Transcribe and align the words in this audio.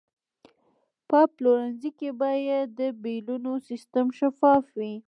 په 1.09 1.19
پلورنځي 1.35 1.91
کې 1.99 2.09
باید 2.21 2.67
د 2.79 2.81
بیلونو 3.01 3.51
سیستم 3.69 4.05
شفاف 4.19 4.63
وي. 4.77 4.93